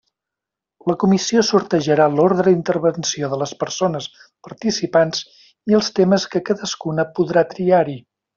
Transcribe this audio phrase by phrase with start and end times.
[0.91, 4.09] La comissió sortejarà l'ordre d'intervenció de les persones
[4.49, 5.23] participants
[5.73, 8.01] i els temes que cadascuna podrà triar-hi.